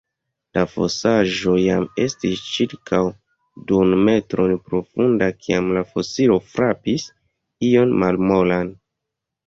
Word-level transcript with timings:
La 0.57 0.61
fosaĵo 0.69 1.53
jam 1.63 1.85
estis 2.05 2.41
ĉirkaŭ 2.55 3.03
duonmetron 3.73 4.57
profunda, 4.71 5.31
kiam 5.45 5.71
la 5.79 5.87
fosilo 5.95 6.43
frapis 6.57 7.11
ion 7.73 7.99
malmolan. 8.05 8.79